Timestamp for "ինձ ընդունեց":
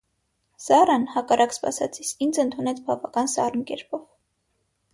2.27-2.81